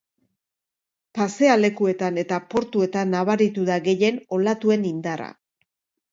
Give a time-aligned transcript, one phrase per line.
[1.17, 5.29] Pasealekuetan eta portuetan nabaritu da gehien olatuen indarra.